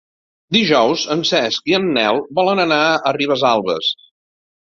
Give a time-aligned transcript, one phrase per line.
[0.55, 3.91] Dijous en Cesc i en Nel volen anar a Ribesalbes.